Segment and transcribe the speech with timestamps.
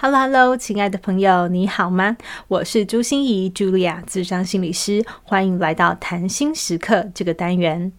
[0.00, 2.16] Hello，Hello，亲爱的朋友，你好吗？
[2.46, 7.90] 我是朱心仪，Julia，咨商心理师，欢迎来到谈心时刻这个单元。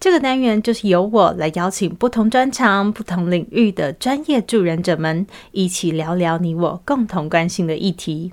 [0.00, 8.32] 这个单元就是由我来邀请不同专长、不同领域的专业助人者们，一起聊聊你我共同关心的议题。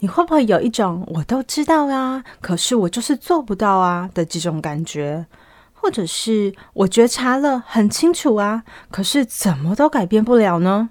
[0.00, 5.26] 你会不会有一种我都知道啊，可是我就是做不到啊的这种感觉？
[5.74, 10.90] 或者是我觉察了，很清楚啊，可是怎么都改变不了呢？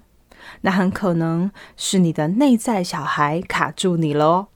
[0.62, 4.46] 那很可能是你的内在小孩卡住你了哦。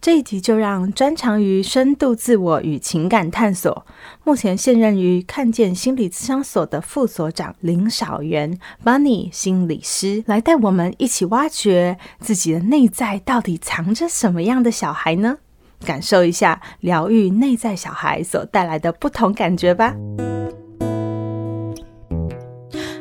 [0.00, 3.84] 这一集就让专长于深度自我与情感探索，
[4.22, 15.38] 目前现任于看见心理咨商所的副所长林小媛 Bunny 心理师来带我们一起挖掘自己的内在到底藏着什么样的小孩呢？
[15.84, 19.94] 感受一下疗愈内在小孩所带来的不同感觉吧。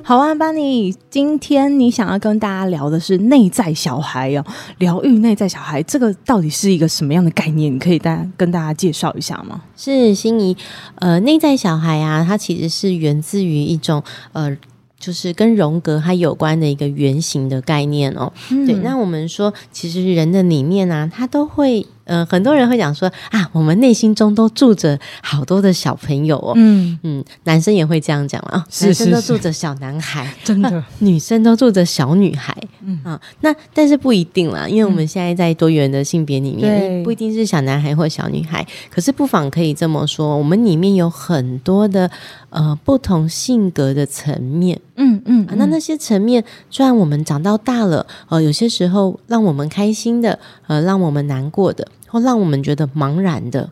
[0.07, 4.45] 好啊班尼今天你想要跟大家聊的是内在小孩哦，
[4.77, 7.75] 疗愈内在小孩，这个到底是一个什么样的概念？
[7.75, 9.61] 你可以大家跟大家介绍一下吗？
[9.75, 10.55] 是心仪，
[10.95, 14.49] 呃，内在小孩啊，它其实是源自于一种呃，
[14.99, 18.31] 就是跟荣格它有关的一个原型的概念哦。
[18.49, 21.85] 嗯、对，那我们说，其实人的里面啊，它都会。
[22.09, 26.53] 嗯、呃，很多人会讲说啊，我们内心中都住着好多的小朋友哦。
[26.55, 32.55] 嗯嗯，男生也会这样讲啊，男生都住着小男孩，真的， 女生都住着小女孩。
[32.89, 38.65] 嗯啊，那但是不一定啦，因为我们现在在多元的性别里面，嗯、不一定是小男孩或小女孩。
[38.89, 42.09] 可是不妨可以这么说，我们里面有很多的
[42.49, 44.79] 呃不同性格的层面。
[44.95, 51.87] 嗯嗯，嗯啊，那那些层面，虽然我们长到大了，呃，有些时候让我们开心的，呃，让我们难过的。
[52.09, 53.69] 或让我们觉得茫然的，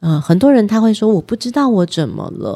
[0.00, 2.48] 嗯、呃，很多人他会说我不知道我怎么了，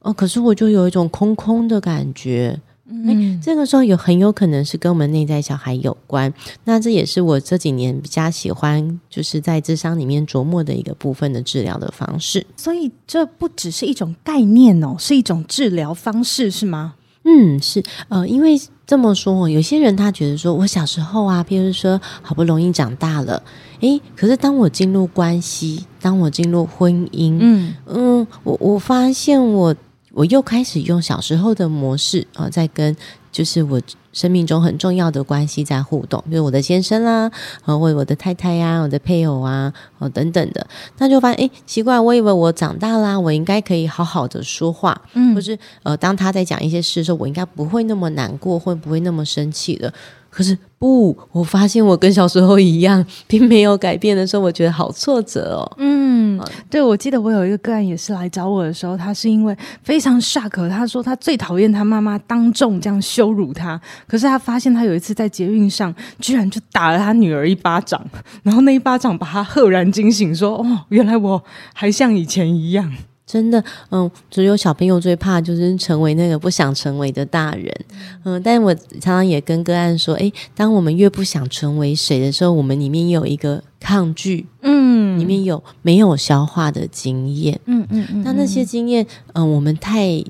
[0.00, 6.32] 哦、呃，可是我就有一种空空的感觉，嗯，这个时候有很有可能是跟我们内在小孩有关。
[6.64, 12.46] 那这也是我这几年比较喜欢，就是在智商里面琢磨的一个部分的治疗的方式。
[12.56, 16.94] 所以这不只是一种概念哦，是一种治疗方式，是吗？
[17.24, 23.42] 嗯，是，呃，因为这么说，有些人他觉得说我小时候啊，譬如说好不容易长大了。
[23.80, 29.74] 诶，可是当我进入关系，当我进入婚姻，嗯嗯，我我发现我
[30.16, 32.96] 我又开始用小时候的模式啊，在跟
[33.30, 33.78] 就是我
[34.16, 37.30] 生命中很重要的关系在互动，比如我的先生啦，
[37.66, 40.66] 啊，或者我的太太呀，我的配偶啊，哦等等的，
[40.96, 49.92] 那就发现诶，奇怪，我以为我长大啦，我应该可以好好的说话，嗯，或是呃，当他在讲一些事的时候，我应该不会那么难过，会不会那么生气的。
[50.28, 55.76] 可是不，我发现我跟小时候一样， 并没有改变的时候，我觉得好挫折哦。
[55.78, 56.38] 嗯，
[56.68, 63.80] 对，我记得我有一个个案也是来找我的时候，他是因为非常 shock，他说他最讨厌他妈妈当众这样羞辱他。
[64.06, 68.04] 可是他发现他有一次在捷运上，居然就打了他女儿一巴掌，
[68.42, 71.42] 然后那一巴掌把他赫然惊醒，说：“哦，原来我
[71.74, 72.92] 还像以前一样。”
[73.26, 77.74] 真的，嗯，只有小朋友最怕就是成为那个不想成为的大人，
[78.22, 90.22] 嗯，但是我常常也跟个案说，诶，当我们越不想成为谁的时候，我们里面有一个抗拒，嗯，里面有没有消化的经验，嗯嗯嗯，那那些经验，嗯，我们太。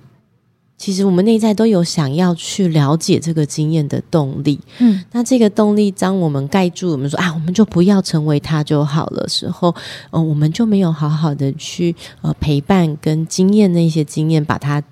[0.79, 9.71] 其实我们内在都有想要去了解这个经验的动力，嗯，那这个动力，当我们盖住，我们说啊，我们就不要成为他就好了时候，
[10.11, 14.83] 嗯、呃，我们就没有好好的去呃陪伴跟经验那些经验，把它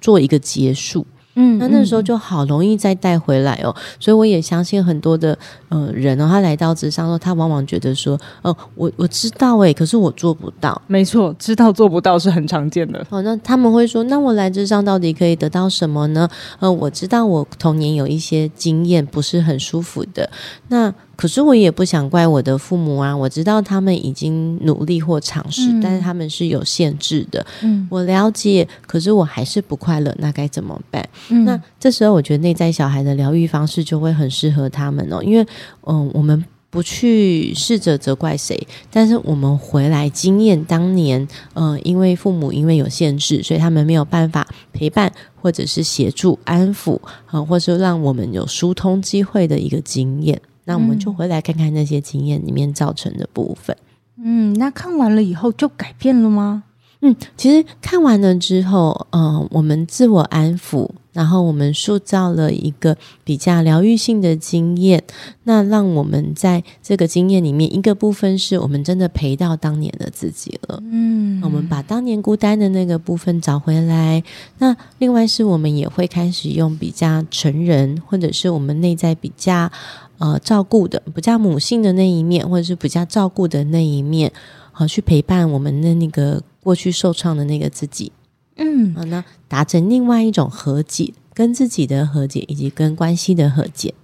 [0.00, 1.06] 做一个结束。
[1.40, 5.38] 嗯，那那时候就好容易再带回来哦，所以我也相信很多的
[5.68, 10.82] 呃人哦，他来到咨商说，他往往觉得说，哦、呃，我我知道诶，可是我做不到。
[10.88, 13.06] 没错，知道做不到是很常见的。
[13.10, 16.28] 哦，那他们会说，那我来咨商到底可以得到什么呢？
[16.58, 20.28] 呃，我知道我童年有一些经验不是很舒服的，
[20.68, 20.92] 那。
[21.18, 27.44] 可是我也不想怪我的父母啊，我知道他们已经努力或尝试，嗯、但是他们是有限制的。
[27.62, 31.06] 嗯，我了解，可是我还是不快乐，那该怎么办？
[31.30, 35.44] 嗯，那这时候我觉得内在小孩的疗愈方式就会很适合他们哦，因为
[35.88, 38.56] 嗯，我们不去试着责怪谁，
[38.88, 50.40] 但是我们回来经验当年，嗯，因为父母因为有限制，所以他们没有办法陪伴或者是协助安抚，啊，或是让我们有疏通机会的一个经验。
[50.68, 53.74] 那我们就回来看看那些经验里面造成的部分。
[54.22, 56.64] 嗯，那看完了以后就改变了吗？
[57.00, 65.02] 嗯，其实看完了之后，嗯、呃，我们自我安抚，然后我们塑造了一个比较疗愈性的经验。
[65.44, 70.82] 那让我们在这个经验里面，一个部分是我们真的陪到当年的自己了。
[70.90, 74.20] 嗯，我们把当年孤单的那个部分找回来。
[74.58, 79.70] 那另外是我们也会开始用比较成人，或者是我们内在比较
[80.18, 84.32] 呃照顾的、比较母性的那一面，或者是比较照顾的那一面，
[84.72, 86.42] 好、呃、去陪伴我们的那个。
[86.60, 88.12] 过去受创的那个自己，
[88.56, 93.94] 嗯，好，那达成另外一种和解，跟自己的和解，以及跟关系的和解，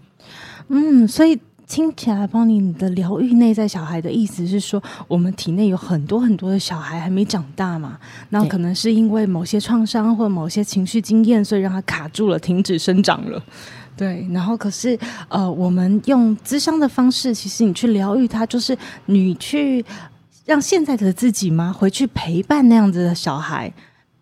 [0.69, 1.39] 嗯，所以
[1.69, 7.99] 听起来，帮你你的疗愈内在小孩的意思是说，我们体内有很多很多的小孩还没长大嘛，
[8.31, 13.43] 那可能是因为某些创伤或某些情绪经验，所以让他卡住了，停止生长了，
[13.97, 14.99] 对，然后可是
[15.29, 18.77] 呃，我们用咨商的方式，其实你去疗愈他，就是
[19.07, 19.85] 你去。
[20.47, 21.73] 让现在的自己吗？
[21.73, 23.73] 回去陪伴那样子的小孩，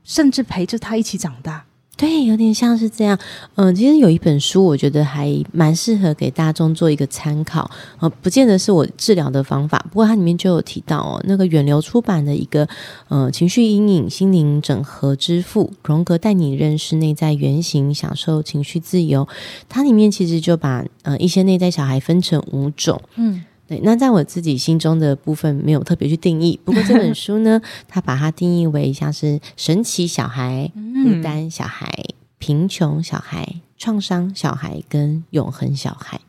[0.04, 1.64] 甚至陪着他一起长大。
[1.94, 3.16] 对，有点像是这样。
[3.54, 7.70] 嗯、呃，其实有一本书，我觉得还蛮适合给大众做一个参考。
[8.00, 12.66] 呃，不见得是我治疗的方法，不过它里面就有提到哦，那个远流出版的一个
[13.08, 19.28] 呃情绪阴影心灵整合之父荣格带你认识内在原型，享受情绪自由。
[19.68, 23.00] 它里面其实就把呃一些内在小孩分成五种。
[23.14, 23.44] 嗯。
[23.72, 27.58] 对，那在我自己心中的部分没有特别去定义，不过这本 书呢，
[27.88, 31.90] 它把它定义为像是神奇小孩、孤单小孩、
[32.36, 36.20] 贫穷小孩、创伤小孩跟永恒小孩。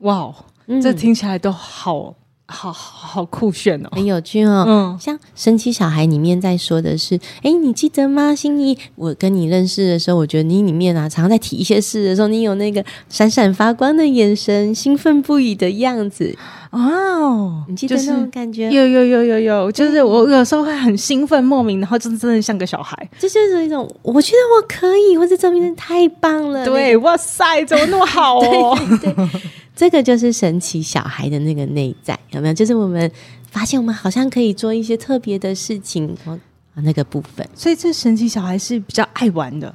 [0.00, 0.34] 哇，
[0.82, 2.14] 这听起来都好。
[2.44, 4.64] 好好好酷炫哦，很有趣哦。
[4.68, 8.34] 嗯，像神奇小孩里面在说的是，哎，你记得吗？
[8.34, 16.36] 心怡，我跟你认识的时候，我觉得你里面啊，常常在提一些事的时候，你有那个闪闪发光的眼神，兴奋不已的样子。
[16.72, 18.70] 哦，你记得那种感觉？
[18.70, 26.64] 有有有有有，就是我有时候会很兴奋莫名，然后就是真的像个小孩，这就是一种我觉得我可以，或者这边太棒了。
[26.64, 28.78] 对，哇塞，怎么那么好哦？
[29.00, 29.12] 对。
[29.12, 29.28] 对
[29.74, 32.54] 这个就是神奇小孩的那个内在，有没有？
[32.54, 33.10] 就是我们
[33.50, 36.38] 发现我们好像可以做一些特别的事情，啊，
[36.74, 37.46] 那个部分。
[37.54, 39.74] 所以这神奇小孩是比较爱玩的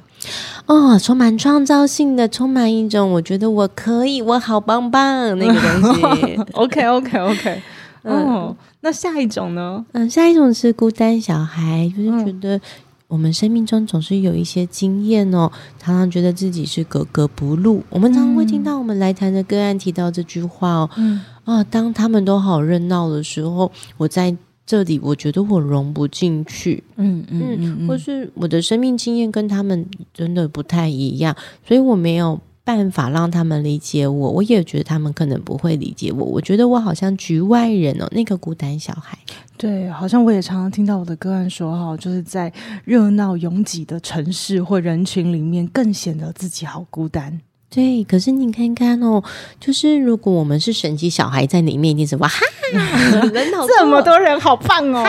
[0.66, 6.36] 哦，充满创造性的，充满一种我觉得我可以，我好棒棒那个东西。
[6.54, 7.62] OK OK OK，
[8.02, 9.84] 嗯，哦，那下一种呢？
[9.92, 12.60] 嗯，下一种是孤单小孩，就是觉得。
[13.08, 17.82] 我们生命中总是有一些经验哦，常常觉得自己是格格不入。
[17.88, 24.36] 我们常常会听到我们来谈的个案提到这句话哦，嗯，啊，当他们都好热闹的时候，我在
[24.68, 31.34] 这里，我觉得我融不进去，嗯嗯嗯，嗯，或是我的生命经验跟他们真的不太一样，
[31.66, 32.38] 所以我没有。
[32.68, 36.22] 办法让他们理解我，我也觉得他们可能不会理解我。
[36.22, 39.18] 我觉得我好像局外人哦，那个孤单小孩。
[39.56, 42.52] 对，好像我也常常听到我的个案说哈，就是在
[42.84, 47.40] 热闹拥挤的城市或人群里面，更显得自己好孤单。
[47.70, 49.22] 对，可是你看看哦，
[49.60, 52.40] 就是如果我们是神奇小孩在里面，一定是哇哈，
[53.30, 55.04] 人好这么多人，好棒哦！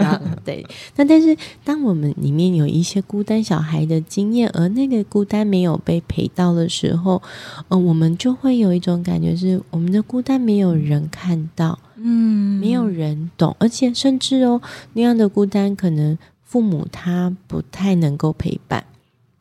[0.00, 0.66] 啊、 对，
[0.96, 7.20] 那但是当我们里面有一些孤单小孩的经验，而那个孤单没有被陪到的时候，
[7.56, 14.62] 嗯、呃，我们就会有一种感觉是，我们的孤单没有人看到，嗯，没有人懂，而且甚至哦，
[14.94, 18.84] 那样的孤单可能父母他不太能够陪伴。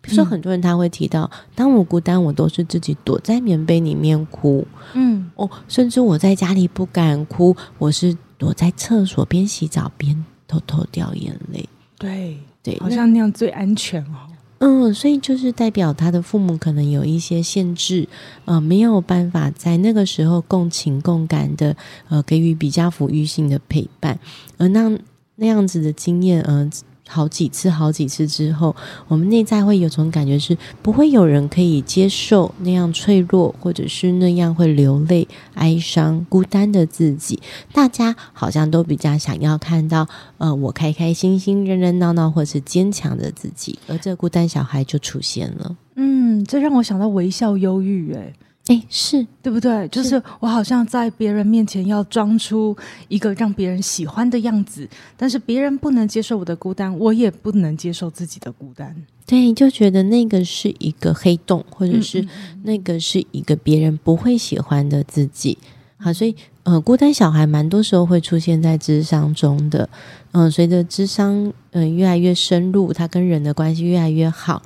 [0.05, 4.67] 比如说，很多人他会提到，嗯，当我孤单，我都是自己躲在棉被里面哭。
[4.93, 11.69] 嗯，哦，甚至我在家里不敢哭，我是躲在厕所边洗澡边偷偷掉眼泪。
[11.98, 14.27] 对对，好像那样最安全哦。
[14.57, 18.05] 嗯，所以就是代表他的父母可能有一些限制，
[18.43, 21.74] 呃，没有办法在那个时候共情共感的，
[22.10, 24.19] 呃，给予比较抚育性的陪伴，
[24.57, 24.91] 而那
[25.36, 26.72] 那样子的经验，嗯、呃。
[27.07, 28.75] 好几次，好几次之后，
[29.07, 37.39] 我们内在会有种感觉，是不会有人可以接受那样脆弱，或者是那样会流泪、哀伤、孤单的自己。
[37.74, 40.07] 大家好像都比较想要看到，
[40.38, 43.77] 呃，我开开心心、热热闹闹，或是坚强的自己。
[43.88, 45.75] 而这孤单小孩就出现了。
[45.95, 48.33] 嗯，这让我想到微笑忧郁，哎。
[48.67, 49.86] 哎，是对不对？
[49.89, 52.75] 就是我好像在别人面前要装出
[53.10, 58.96] 一个让别人喜欢的样子，但是别人不能接受我的孤单，我也不能接受自己的孤单。
[59.25, 62.25] 对，就觉得那个是一个黑洞，或者是
[62.63, 65.58] 那个是一个别人不会喜欢的自己。
[65.98, 69.89] 好，所以呃，孤单小孩蛮多时候会出现在智商中的。
[70.32, 71.34] 嗯、呃，随着智商
[71.72, 74.62] 嗯、呃、越来越深入，他跟人的关系越来越好。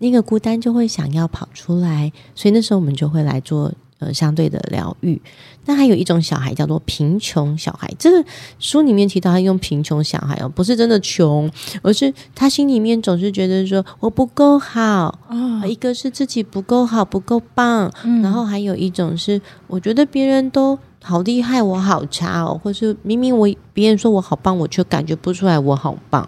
[0.00, 5.20] 那个孤单就会想要跑出来，所以那时候我们就会来做呃相对的疗愈。
[5.66, 8.28] 那还有一种小孩叫做贫穷小孩，这个
[8.58, 11.48] 书里面提到他用贫穷小孩哦，不是真的穷，
[11.82, 26.26] 而是他心里面总是觉得说我不够好，哦，一个是自己不够好不够棒，嗯，然后还有一种是我觉得别人都好厉害，我好差哦，或是明明我别人说我好棒，我却感觉不出来我好棒。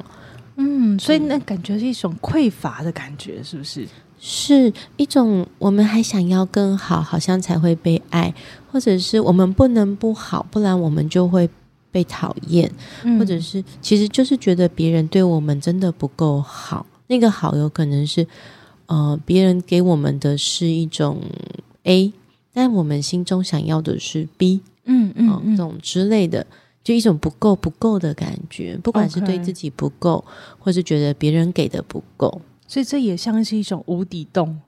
[0.85, 3.87] 嗯，所以那感觉是一种匮乏的感觉，是不是？
[4.19, 8.35] 是一种我们还想要更好，好像才会被爱，
[8.71, 11.49] 或者是我们不能不好，不然我们就会
[11.93, 12.71] 被讨厌，
[13.05, 16.85] 嗯、或者是其实就是觉得别人对我们真的不够好。
[17.09, 18.27] 那个好有可能是，
[18.87, 21.21] 呃，别人给我们的是一种
[21.83, 22.13] A，
[22.53, 26.47] 但我们心中想要的是 B，嗯嗯，嗯，这种之类的。
[26.85, 30.25] 就一种不够不够的感觉，不管是对自己不够.
[30.59, 34.61] 或是觉得别人给的不够，所以这也像是一种无底洞，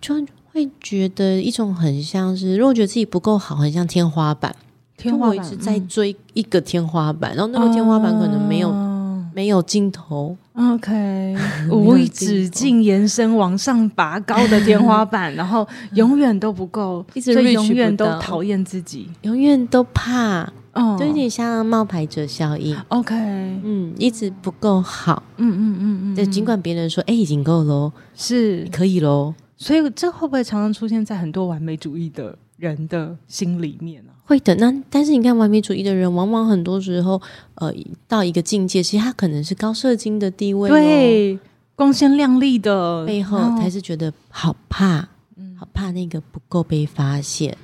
[0.00, 0.14] 就
[0.52, 4.56] 会觉得一种很像是，如果觉得自己不够好，很像天花板，
[4.96, 11.36] 天花板一直在追一个天花板，嗯，然后那个天花板可能没有，啊，没有尽头，OK，
[11.70, 20.50] 无止境延伸往上拔高的天花板，然后永远都不够， 一直永远都讨厌自己，永远都怕。
[20.76, 22.76] 哦，就有点像冒牌者效应。
[22.88, 25.22] OK，嗯，一直不够好。
[25.38, 29.34] 嗯嗯嗯嗯，就尽管别人说，哎、欸，已经够喽，是可以喽。
[29.56, 34.20] 所以这会不会常常出现在很多完美主义的人的心里面呢、啊？
[34.26, 34.54] 会的。
[34.56, 37.20] 那但是你看，完美主义的人往往很多时候，
[37.54, 37.72] 呃，
[38.06, 41.38] 到一个境界，其实他可能是高射精的地位，对，
[41.74, 47.56] 光鲜亮丽的背后，还是觉得好怕，嗯，好怕那个不够被发现。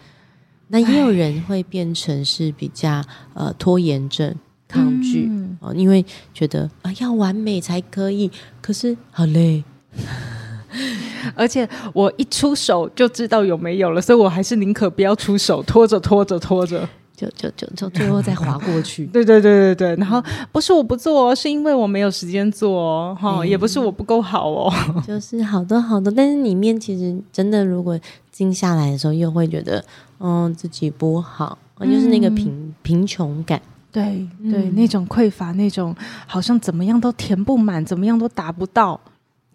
[0.73, 3.02] 那也有人会变成是比较
[3.35, 4.35] 呃拖延症、
[4.67, 5.29] 抗拒
[5.61, 6.02] 哦、嗯，因为
[6.33, 8.31] 觉得啊要完美才可以，
[8.62, 9.62] 可是好累，
[11.37, 19.05] 而且我一出手就知道有没有了，所以我还是宁可不要出手，拖着拖着拖着，就就就就最后再划过去。
[19.12, 24.73] 对对对对对，然后不是我不做，是因为我没有时间做哈、哦，也不是我不够好哦，
[25.07, 28.00] 就是好多好多，但是里面其实真的如果
[28.43, 29.85] 静下来的时候，又会觉得。
[30.25, 35.93] 嗯，自己不好，就是那个贫贫穷感，对对、嗯，那种匮乏，那种
[36.29, 39.01] 好像怎么样都填不满，怎么样都达不到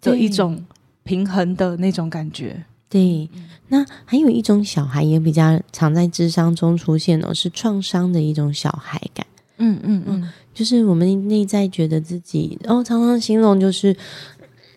[0.02, 0.62] 的一种
[1.04, 2.62] 平衡的那种感觉。
[2.90, 3.30] 对，
[3.68, 9.26] 那还有一种小孩也比较常在智商中出现哦，是创伤的一种小孩感。
[9.56, 13.96] 嗯嗯嗯，就是我们内在觉得自己，哦，常常形容就是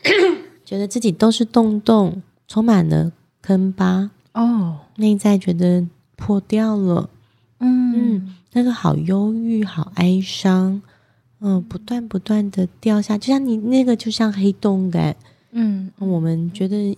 [0.63, 4.11] 觉得自己都是洞洞，充满了坑疤。
[4.33, 7.09] 哦，内在觉得破掉了，
[7.59, 8.15] 嗯。
[8.15, 10.81] 嗯，那个好忧郁，好哀伤，
[11.39, 15.15] 嗯，不断不断的掉下，就像你那个就像黑洞感，
[15.51, 16.97] 嗯，我们觉得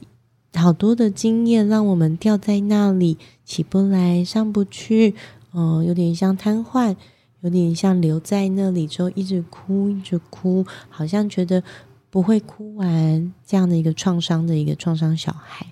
[0.55, 5.13] 好多的经验让我们掉在那里，起不来，上不去，
[5.53, 6.95] 嗯，有点像瘫痪，
[7.41, 11.63] 有点像留在那里之后一直哭，一直哭，好像觉得
[12.09, 15.65] 不会哭完，这样的一个创伤的一个创伤小孩。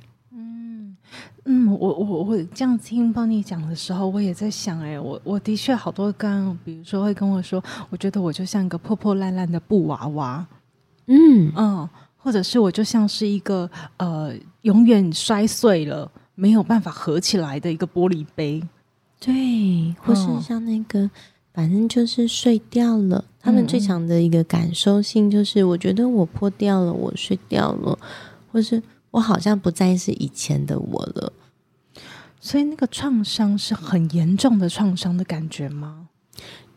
[1.46, 10.46] 嗯，我我我这样听帮你讲的时候，我也在想，哎，我我的确好多刚，比如说会跟我说，我觉得我就像一个破破烂烂的布娃娃，
[11.08, 11.52] 嗯。
[11.56, 18.62] 嗯，或者是我就像是一个呃永远摔碎了没有办法合起来的一个玻璃杯，
[19.20, 21.12] 对，或是像那个、嗯、
[21.54, 23.26] 反正就是碎掉了。
[23.40, 27.98] 他们最强的一个感受性就是，我觉得我破掉了，我碎掉了，
[28.52, 28.82] 或是。
[29.12, 31.34] 我好像不再是以前的我了，
[32.40, 36.08] 所以那个创伤是很严重的创伤的感觉吗？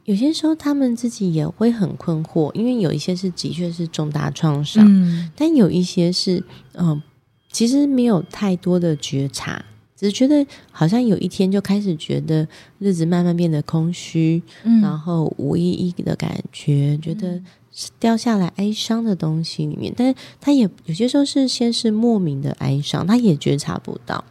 [0.04, 7.02] 有些时候他们自己也会很困惑，因为有一些是的确是重大创伤，嗯，但有一些是嗯、呃，
[7.50, 9.64] 其实没有太多的觉察，
[9.96, 12.46] 只是觉得好像有一天就开始觉得
[12.78, 17.40] 日子慢慢变得空虚，嗯，然后无意义的感觉，觉得。
[17.76, 24.24] 是掉下来哀伤的东西里面，但是他也有些时候是先是莫名的哀伤，他也觉察不到，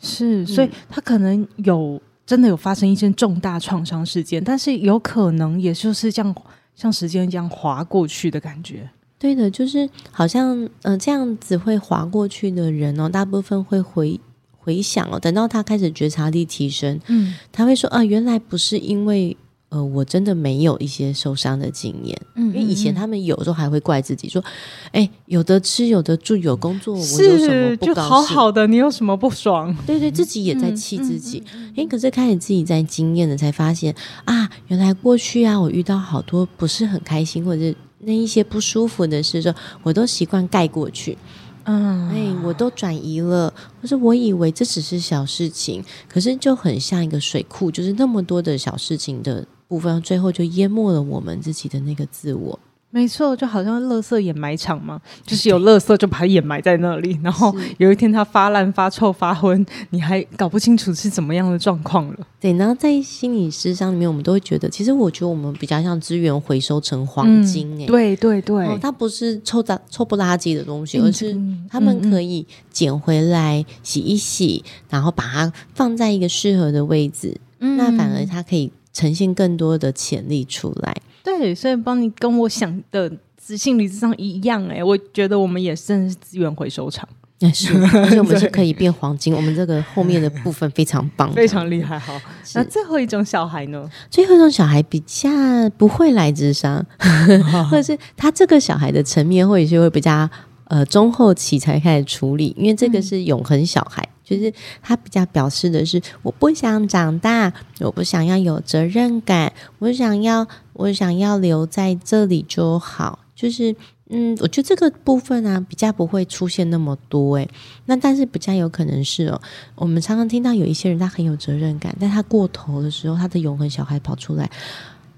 [0.00, 6.32] 是，所以他可能有真的有发生一件重大创伤事件，但是有可能也就是这样
[6.76, 8.88] 像时间这样划过去的感觉。
[9.18, 14.20] 对的，就是好像嗯、呃、这样子会划过去的人哦，大部分会回
[14.56, 19.36] 回想哦，等到他开始觉察力提升，嗯，他会说啊，原来不是因为。
[19.76, 24.42] 呃，我真的没有一些受伤的经验，嗯，因为以前他们有时候还会怪自己说，
[24.86, 27.94] 哎、欸，有的吃，有的住，有工作，我有什么不高兴？
[27.94, 29.76] 就好好的，你有什么不爽？
[29.86, 31.42] 对对，自己也在气自己。
[31.46, 41.18] 哎、嗯欸，可是开始自己在经验了，才发现啊，原来过去啊，我遇到好多不是很开心或者那一些不舒服的事，说我都习惯盖过去。
[41.64, 43.52] 嗯，哎，我都转移了，
[43.82, 52.58] 或是我以为这只是小事情，可是就很像一个水库，就是那么多的小事情的部分，最后就淹没了我们自己的那个自我。
[52.88, 62.16] 没错，就好像垃圾掩埋场嘛，就是有垃圾就把它掩埋在那里，然后有一天它发烂、发臭、发昏，你还搞不清楚是怎么样的状况了。
[62.40, 67.88] 对，然后在心理师商里面，我们都会觉得，其实我觉得我们比较像资源回收成黄金诶、欸嗯。
[67.88, 71.36] 对对对、哦，它不是臭脏、臭不拉几的东西，而是
[71.68, 80.96] 他们可以捡回来洗一洗，然后把它放在一个适合的位置，嗯、那反而它可以呈现更多的潜力出来。
[81.22, 87.06] 对，所以帮你跟我想的心理咨商一样哎，我觉得我们也算是资源回收厂。
[87.40, 89.34] 那是，而且我们是可以变黄金。
[89.36, 91.98] 我们这个后面的部分非常棒， 非常厉害。
[91.98, 92.18] 哈，
[92.54, 93.86] 那最后一种小孩呢？
[94.10, 95.28] 最后一种小孩比较
[95.76, 96.82] 不会来智商，
[97.70, 100.26] 或者是他这个小孩的层面，或者是会比较
[100.68, 104.02] 呃中后期才开始处理，因为这个是永恒小孩。
[104.02, 104.52] 嗯就是
[104.82, 113.20] 他比较表示的是，我不想长大，我不想要有责任感，我想要我想要留在这里就好。
[113.36, 113.76] 就是
[114.08, 117.48] 嗯，我觉得这个部分呢、啊，比较不会出现那么多诶。
[117.84, 119.40] 那但是比较有可能是哦，
[119.74, 124.50] 我们常常听到有一些人他很有责任感，但他过头的时候，他的永恒小孩跑出来，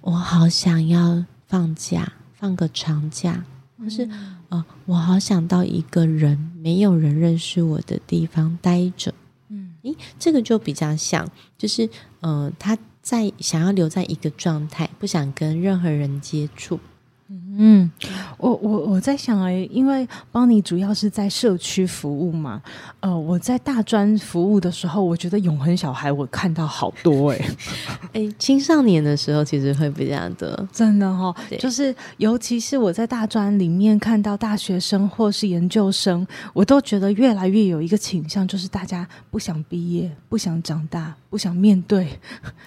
[0.00, 3.44] 我好想要放假，放个长假。
[3.78, 4.08] 可是，
[4.48, 9.12] 呃，我好想到一个人没有人认识我的地方待着。
[9.48, 11.88] 嗯，诶，这个就比较像，就是，
[12.20, 16.80] 呃，他在想要留在一个状态，不想跟任何人接触。
[17.28, 17.47] 嗯，
[18.36, 22.62] 我我我在想哎、欸，因为邦尼主要是在社区服务嘛，
[23.00, 27.56] 呃，我在大专服务的时候，我觉得永恒小孩我看到好多哎、欸，
[28.12, 42.06] 哎、欸，青少年的时候其实会比较多，真的哈、哦，就是尤其是我在大专里面看到大学生或是研究生，我都觉得越来越有一个倾向，就是大家不想毕业，不想长大，不想面对，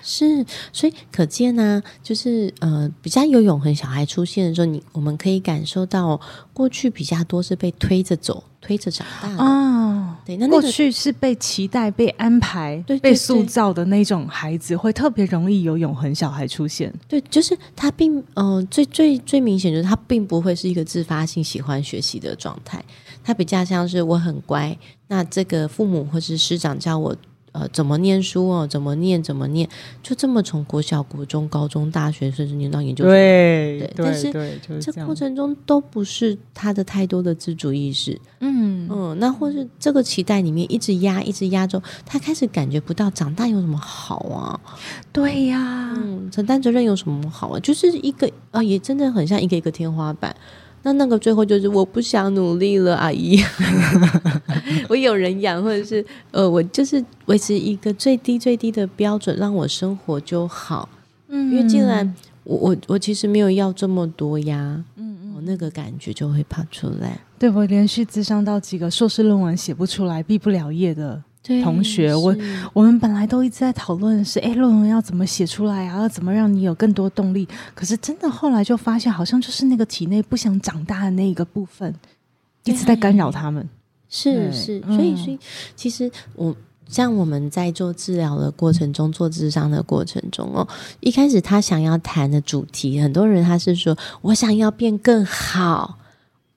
[0.03, 4.42] 是，所以可见呢、啊，就是呃，比较有永恒小孩出现。
[4.42, 6.20] 的时候你，我们可以感受到
[6.53, 10.15] 过去比较多是被推着走、推着长大的哦。
[10.25, 16.94] 对，那，那个、过去是被期待、被安排、对被塑造的那种孩子，会特别容易有永恒小孩出现。
[17.07, 22.83] 对，就是他并嗯、呃，最最最明显就是他并不会是一个自发性喜欢学习的状态，
[23.24, 27.15] 他比较像是我很乖，那这个父母或是师长叫我。
[27.53, 28.66] 呃，怎么念书哦？
[28.66, 29.22] 怎么念？
[29.22, 29.68] 怎么念？
[30.01, 33.11] 就这么从国小、国中、高中、大学，甚至念到研究生。
[33.11, 34.31] 对对，但是
[34.79, 38.20] 这过程中都不是他的太多的自主意识。
[38.40, 44.59] 嗯嗯，那或是这个期待里面一直压，一直压着，他开始感觉不到长大有什么好啊？
[45.11, 47.59] 对呀，嗯，承担责任有什么好啊？
[47.59, 50.33] 就是一个啊、呃，也真的很像一个一个天花板。
[50.83, 53.39] 那那个最后就是我不想努力了，阿姨，
[54.89, 60.89] 我有人养，或者是呃，我就是维持一个最低最低的标准，让我生活就好。
[61.27, 62.13] 嗯，因为既然
[62.44, 67.20] 我我我其实没有要这么多呀，嗯嗯，我那个感觉就会跑出来。
[67.37, 71.22] 对，我连续咨商到几个硕士论文写不出来，毕不了业的。
[71.63, 72.35] 同学，我
[72.71, 76.01] 我们本来都一直在讨论是，哎，论文要怎么写出来啊？
[76.01, 77.47] 要怎么让你有更多动力？
[77.73, 81.93] 可是真的后来就发现，好像就是那个体内不想长大的那一个部分，
[82.63, 83.67] 一直在干扰他们。
[84.07, 85.39] 是是，所以所以
[85.75, 86.55] 其实我
[86.87, 90.67] 像我们在做治疗的过程中，做智商的过程中哦，
[90.99, 95.97] 一开始他想要谈的主题，很多人他是说我想要变更好。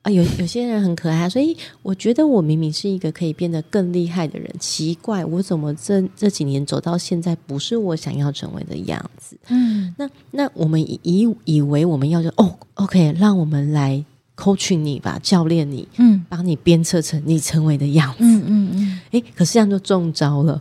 [0.04, 9.34] 啊，有有些人很可爱，所以我觉得我明明是一个可以变得更厉害的人，奇怪，我怎么这这几年走到现在不是我想要成为的样子？
[9.48, 14.04] 嗯，那那我们以以为我们要就哦，OK，让我们来
[14.36, 20.60] coaching 你吧，教练你，嗯，帮你鞭策成你成为的样子，嗯嗯嗯，哎、欸，可是这样就中招了，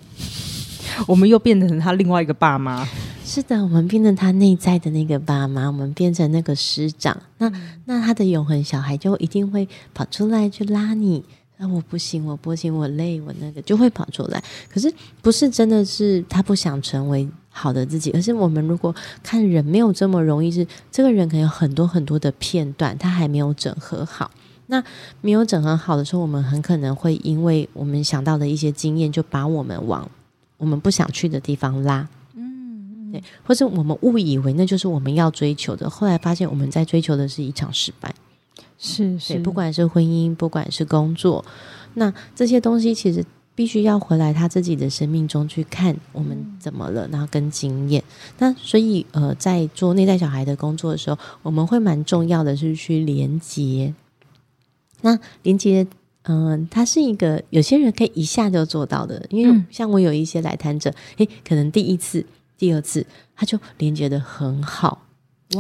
[1.05, 2.87] 我们又变成他另外一个爸妈。
[3.33, 7.51] 是的，我们变成他内在的那个爸妈，我们变成那个师长，那
[7.85, 11.23] 那他的永恒小孩就一定会跑出来去拉你。
[11.57, 14.39] 那我不行，我不行，我累，我那个就会跑出来。
[14.71, 14.93] 可是
[15.23, 18.93] 不是真的是他不想成为好的自己，而是我们如果
[19.23, 24.29] 看人没有这么容易，是这个人可能有很多很多的片段，他还没有整合好。
[24.67, 24.83] 那
[25.21, 30.07] 没有整合好的时候，我们很可能会因为我们想到的一些经验，就把我们往
[30.57, 32.07] 我们不想去的地方拉。
[33.13, 38.11] 对，或者我们误以为那就是我们要追求的，后来发现我们在追求的是一场失败。
[38.79, 41.45] 是是，不管是婚姻，不管是工作，
[41.93, 43.23] 那这些东西其实
[43.53, 48.03] 必须要回来他自己的生命中去看我们怎么了，然后跟经验。
[48.39, 53.93] 那所以呃，在做内在小孩的工作的时候，我们会蛮重要的是去连接。
[55.01, 55.85] 那连接
[56.23, 62.25] 嗯，他是一个有些人可以一下就做到的，因为像我有一些来谈者，诶，可能第一次、
[62.63, 65.01] 第二次他就连接的很好，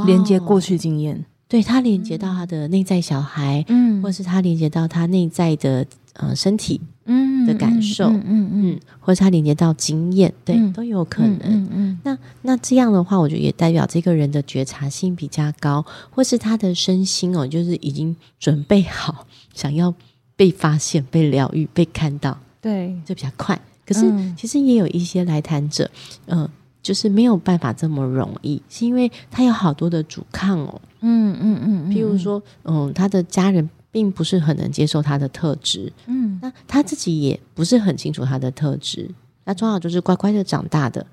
[0.05, 11.39] 连接过去经验，对，他连接到他的内在小孩，嗯，或是他连接到他内在的呃身体，嗯的感受，嗯嗯，嗯，嗯，或者他连接到经验，对，嗯、都有可能。
[11.41, 19.93] 嗯嗯，嗯，那那这样的话，我觉得也代表这个人的觉察性比较高，或是他的身心哦，就是已经准备好 想要。
[20.35, 23.57] 被发现、被疗愈、被看到，对，就比较快。
[23.85, 24.01] 可是
[24.35, 25.89] 其实也有一些来谈者，
[26.25, 26.49] 嗯、呃，
[26.83, 30.79] 就是没有办法这么容易，是因为他有好多的阻抗哦。
[30.99, 39.09] 嗯嗯嗯，譬如说，嗯，他的家人并不是很能接受他的特质，嗯，那他自己也不是很清楚他的特质，
[39.45, 41.07] 那从小就是乖乖的长大的。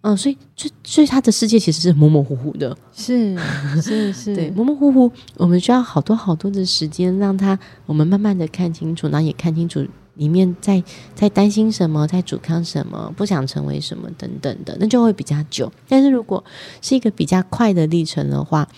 [0.00, 3.36] 嗯，所以，所以，所以他的世界其实是模模糊糊的，是
[3.82, 5.10] 是是，对，模模糊糊。
[5.36, 9.84] 我们需要好多好多的时间，让他我们慢慢的看清楚，然后也看清楚
[10.18, 15.72] 里面在在担心什么，在阻抗什么，不想成为什么等等的，那就会比较久。
[15.88, 16.44] 但是如果
[16.82, 18.68] 是一个比较快的历程的话，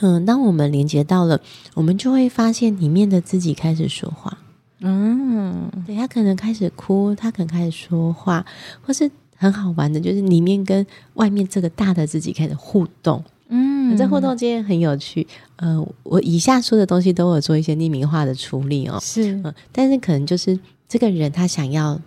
[0.00, 1.40] 嗯，当我们连接到了，
[1.74, 4.38] 我们就会发现里面的自己开始说话。
[4.78, 8.46] 嗯，对，他可能开始哭，他可能开始说话，
[8.82, 9.10] 或是。
[9.34, 15.26] 很好玩的，就是里面跟外面这个大的自己开始互动，嗯，这互动经验很有趣。
[15.56, 22.00] 呃，我以下说的东西都有做一些匿名化的处理哦，是，呃，但是可能就是这个人他想要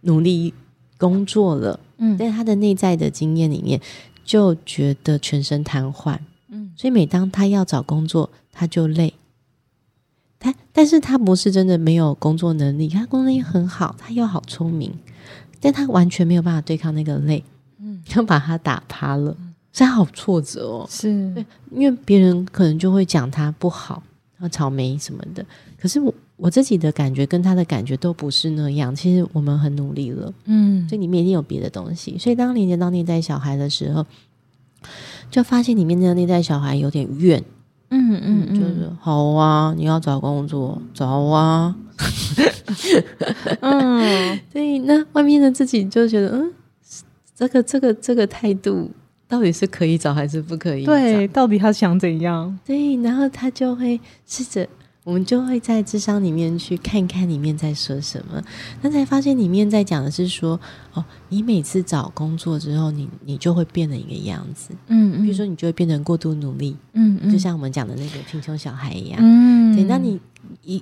[0.00, 0.54] 努力
[0.96, 3.78] 工作了，嗯，在他的内在的经验里面
[4.24, 9.12] 就觉得全身瘫痪，嗯，所以每当他要找工作，他就累。
[10.38, 14.92] 他，但是他不是真的没有工作能力，他工作能力很好，他又好聪明。
[15.58, 17.42] 但他完全没有办法对抗那个累，
[17.80, 19.34] 嗯，就把他打趴了，
[19.84, 20.86] 他好挫折哦。
[20.88, 21.08] 是，
[21.70, 24.02] 因为别人可能就会讲他不好，
[24.38, 25.44] 然后草莓什么的。
[25.78, 28.94] 可是我我自己的感觉跟他的感觉都不是那样。
[28.94, 32.16] 其实我们很努力了，嗯，所以里面一定有别的东西。
[32.18, 34.04] 所以当连接到内在小孩的时候，
[35.30, 37.42] 就发现里面那个内在小孩有点怨，
[37.90, 41.76] 嗯嗯，嗯，就是好啊，你要找工作，找啊。
[43.60, 46.52] 嗯， 对，那外面的自己就觉得，嗯，
[47.34, 48.90] 这个这个这个态度
[49.28, 50.84] 到底是可以找还是不可以？
[50.84, 52.58] 对，到底他想怎样？
[52.64, 54.66] 对，然后他就会试着，
[55.04, 58.40] 我们就会在智商里面去看看里面在说什么，
[58.82, 60.58] 那才发现里面在讲的是说，
[60.94, 70.20] 哦，你每次找工作之后，你你就会变了一个样子，嗯，嗯，比如说你就会变成过度努力，嗯，嗯，就像我们讲的那个贫穷小孩一样，嗯，对，那你。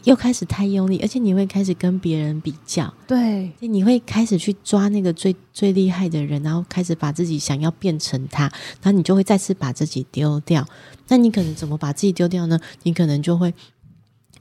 [0.04, 8.44] 又开始太用力，而且你会开始跟别人比较，对，你会开始去抓那个最最厉害的人，然后开始把自己想要变成他，
[8.80, 10.66] 然后你就会再次把自己丢掉。
[11.08, 12.58] 那你可能怎么把自己丢掉呢？
[12.82, 13.52] 你可能就会，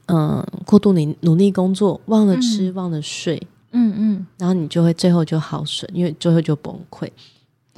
[0.06, 7.08] 嗯、呃，过度努努力工作，忘了吃，嗯、忘了睡，嗯嗯，然后你就会最后就耗损，因为最后就崩溃。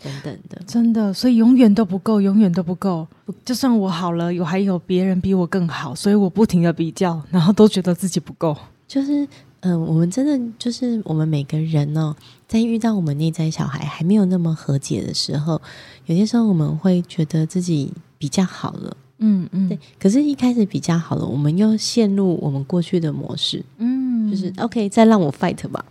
[0.02, 3.06] 等等的，真的，所以永远都不够，永远都不够。
[3.44, 8.56] 就算我好了，有还有别人比我更好，所以我不停的比较，然后都觉得自己不够。
[8.87, 9.24] 就是，
[9.61, 15.61] 嗯、呃，我们真的就是我们每个人呢、哦，在遇到我们内在小孩还没有那么和解的时候，
[16.04, 19.78] 有些时候我们会觉得自己比较好了，嗯嗯，对。
[19.98, 25.85] 可是，一开始比较好了，我们又陷入我们过去的模式，嗯，就是 OK，再让我 fight 吧。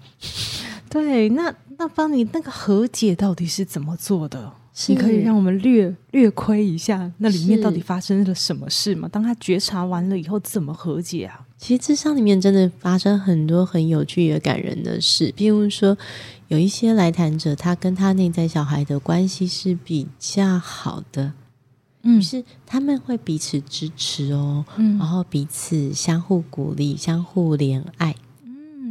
[0.90, 1.54] 对，那。
[1.78, 4.54] 那帮你那个和解到底是怎么做的？
[4.88, 9.08] 你可以让我们略略窥一下，那里面到底发生了什么事吗？
[9.10, 11.48] 当他觉察完了以后，怎么和解啊？
[11.58, 15.98] 其实智商里面真的发生很多很有趣也感人的事，比如说
[16.50, 21.32] 有一些来谈者，他跟他内在小孩的关系是比较好的，
[22.04, 28.14] 嗯，是他们会彼此支持哦，嗯，然后彼此相互鼓励，相互怜爱。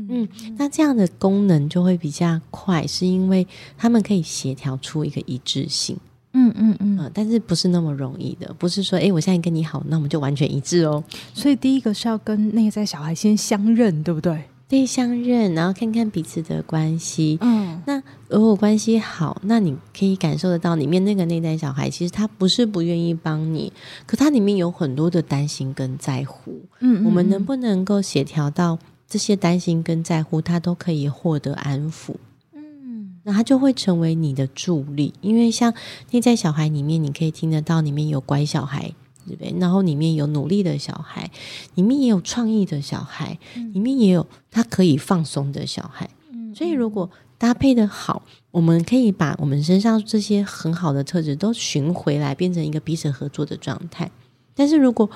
[0.08, 5.96] 嗯，那这样的功能就会比较快，是因为他们可以协调出一个一致性。
[6.36, 11.02] 嗯嗯嗯、呃，但是不是那么容易的，不是说，哎，我现在跟你好，那我们就完全一致哦。
[11.32, 14.42] 所以第一个是要跟内在小孩先相认，对不对？
[14.66, 17.38] 对，相认，然后看看彼此的关系。
[17.40, 23.72] 嗯，那如果关系好，那你可以感受得到里面那个内在小孩，其实他不是不愿意帮你，
[24.04, 26.50] 可他里面有很多的担心跟在乎。
[26.80, 28.76] 嗯，嗯，嗯，我们能不能够协调到？
[29.14, 32.16] 这些担心跟在乎，他都可以获得安抚。
[32.52, 35.72] 嗯，那他就会成为你的助力，因为像
[36.10, 38.92] 内在小孩里面，你可以听得到里面有乖小孩，
[39.24, 39.54] 对不对？
[39.60, 41.30] 然后里面有努力的小孩，
[41.76, 46.10] 里面也有创意的小孩，嗯、里面也有他可以放松的小孩。
[46.32, 54.10] 嗯，所以如果搭配的好，我们可以把我们身上这些很好的特质都寻回来，变成一个彼此合作的状态。
[54.56, 55.08] 但是如果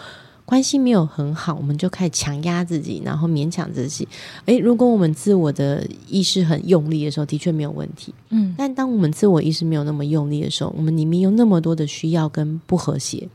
[0.48, 4.08] 关系没有很好，我们就开始强压自己，然后勉强自己。
[4.46, 8.14] 诶，如果我们自我的意识很用力的时候，的确没有问题。
[8.30, 13.28] 嗯，但当我们自我意识没有那么用力的时候，我们里面有那么多的需要跟不和谐，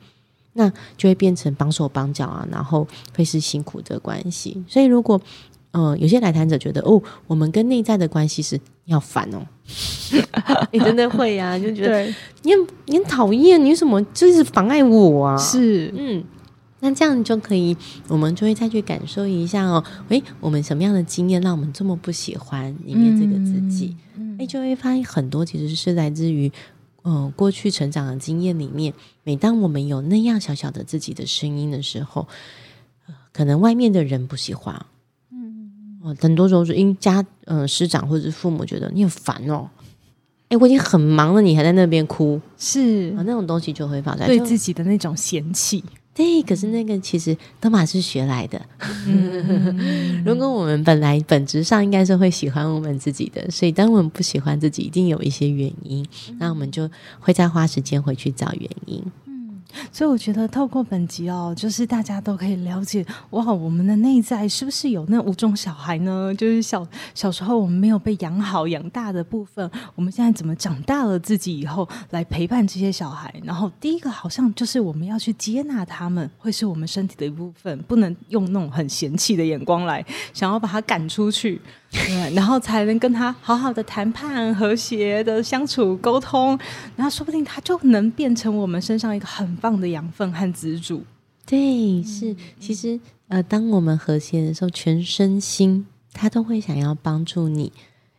[0.53, 4.63] 那就会变成绑手绑脚啊，然后会是辛苦的关系。
[4.67, 5.21] 所以如果
[5.73, 9.45] 嗯、呃，有些来谈者觉得哦，我们跟内在的关系是要烦哦，
[10.73, 12.05] 你真的会呀、啊，就觉得
[12.41, 15.37] 你很你很讨厌，你为什么就是妨碍我啊？
[15.37, 16.23] 是，嗯，
[16.83, 17.75] 那这样就可以，
[18.09, 23.95] 我们就会再去感受一下哦，诶，我们什么样的经验让我们这么不喜欢里面这个自己？
[24.17, 26.51] 嗯，诶，就会发现很多其实是来自于
[27.03, 28.93] 嗯、呃、过去成长的经验里面，
[29.23, 32.27] 每当我们有那样小小的自己的声音的时候，
[33.31, 34.75] 可能外面的人不喜欢。
[36.03, 39.69] 哦，很多时候是因为家呃师长或者是父母觉得你很烦哦，
[40.49, 45.81] 哎，我已经很忙了，你还在那边哭，是啊，那种东西就会放在对自己的那种嫌弃。
[46.15, 48.61] 对，可是那个其实都马是学来的。
[49.07, 56.05] 嗯、 如果我们本来本质上应该是会喜欢我们自己的，所以当我们不喜欢自己，一定有一些原因，
[56.37, 56.87] 那我们就
[57.19, 59.03] 会再花时间回去找原因。
[59.91, 66.33] 所以我觉得透过本集哦，就是大家都可以了解哇，我们的内在是不是有那五种小孩呢？
[66.35, 73.33] 就是小小时候我们没有被养好养大的部分，我们现在怎么长大了自己以后来陪伴这些小孩？
[73.43, 81.61] 然后第一个好像就是我们要去接纳他们，会是我们身体的一部分，不能用那种很嫌弃的眼光来想要把他赶出去。
[81.93, 86.59] 对，然后才能跟他好好的谈判、和谐的相处、沟通，
[86.95, 91.03] 然后说不定他就能变成我们身上一个很棒的养分和支柱。
[91.45, 97.71] 对，是，其实呃，当我们和谐的时候，全身心他都会想要帮助你。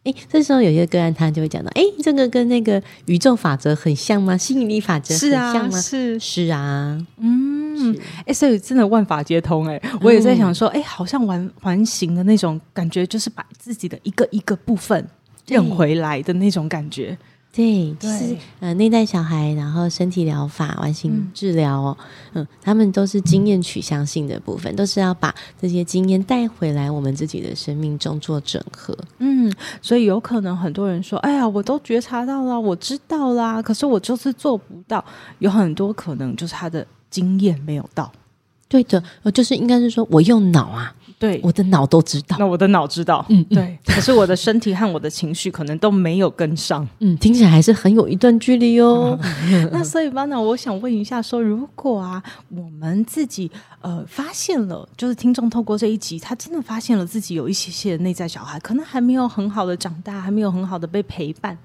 [0.05, 4.37] 诶，这时候有些个案他就会讲到，哎，这个跟那个宇宙法则很像吗？
[4.37, 5.81] 吸引力法则很像吗？
[5.81, 7.55] 是啊，是，是啊，嗯。
[7.77, 15.05] 嗯，哎，所以真的万法皆通哎，我也在想说，哎、嗯，好像完完形的那种感觉，就是把自己的一个一个部分
[15.49, 17.07] 认回来的那种感觉。
[17.07, 17.19] 对，
[17.55, 21.97] 对就是呃，内在小孩，然后身体疗法、完形治疗哦，
[22.33, 28.97] 嗯，嗯，他们都是经验取向性的部分，都是要把这些经验带回来我们自己的生命中做整合。
[29.19, 35.05] 嗯，所以有可能很多人说，哎呀，我都觉察到了，我知道啦，可是我就是做不到。
[35.39, 36.85] 有很多可能就是他的。
[37.11, 38.11] 经验没有到，
[38.67, 49.19] 对的，呃，就是应该是说，我用脑啊，对，我的脑都知道，那我的脑知道，嗯，对，可是我的身体和我的情绪可能都没有跟上，嗯，听起来还是很有一段距离哦。
[49.73, 53.51] 那所以吧，那我想问一下，说如果啊，我们自己
[53.81, 61.57] 呃发现了，就是听众透过这一集，他真的发现了自己有一些些内在小孩，可能还没有很好的长大，还没有很好的被陪伴。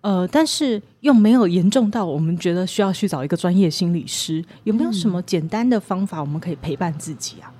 [0.00, 7.52] 呃，但是又没有严重到我们觉得需要去找一个专业心理师，有没有什么简单的方法我们可以陪伴自己啊？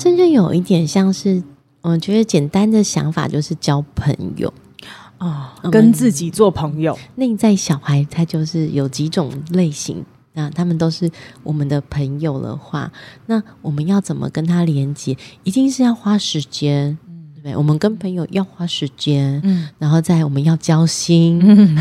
[0.00, 1.42] 这就有一点像是，
[1.82, 4.50] 我觉得简单的想法就是交朋友
[5.18, 6.98] 啊，跟自己做朋友。
[7.16, 11.10] 内在小孩他就是有几种类型，那他们都是
[11.42, 12.90] 我们的朋友的话，
[13.26, 15.14] 那我们要怎么跟他连接？
[15.44, 16.96] 一定是要花时间。
[17.42, 21.74] 对，我们跟朋友要花时间，嗯，然后再我们要交心，嗯，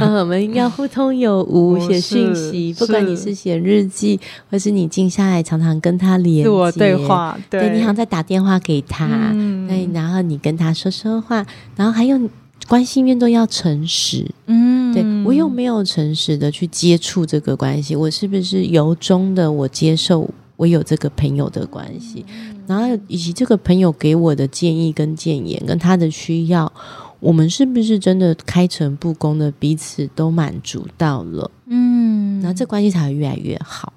[0.18, 4.18] 我们要互通有无，写讯息，不管你是写日记，
[4.50, 7.70] 或是你静下来常常跟他连接对话，对，对。
[7.76, 11.44] 你好像在打电话给他，嗯，对，然后你跟他说说话，
[11.76, 12.18] 然后还有
[12.66, 17.94] 关系面都要诚实，嗯，对我有没有诚实的去接触这个关系？
[17.94, 20.30] 我是不是由衷的我接受？
[20.56, 22.22] 我有这个朋友的关系，
[22.70, 26.72] 然后以及这个朋友给我的建议跟建言，跟他的需要，
[27.18, 31.50] 我们是不是真的开诚布公的彼此都满足到了？
[31.66, 33.92] 嗯，那这关系才会越来越好。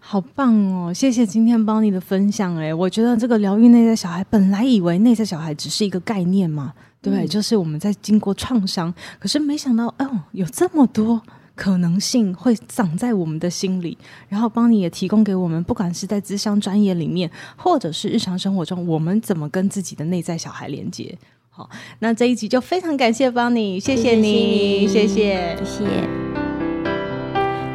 [0.00, 0.92] 好棒哦！
[0.92, 2.56] 谢谢今天邦尼的分享。
[2.56, 11.22] 哎，我觉得这个疗愈内在小孩，本来以为内在小孩只是一个概念嘛，对，嗯、就是我们在经过创伤，可是没想到，哦，有这么多。
[11.62, 13.96] 可能性会长在我们的心里，
[14.28, 21.16] 然后邦尼也提供给我们，不管是在咨商专业里面，或者是日常生活中，我们怎么跟自己的内在小孩连接。
[21.50, 21.70] 好，
[22.00, 25.64] 那这一集就非常感谢邦尼，谢谢你，谢谢，谢谢。
[25.64, 26.08] 谢谢。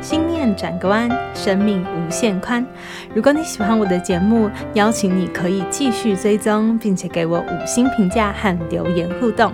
[0.02, 2.65] 心念转个弯，生命无限宽。
[3.15, 9.54] 如果你喜欢我的节目，邀请你可以继续追踪，并且给我五星评价和留言互动。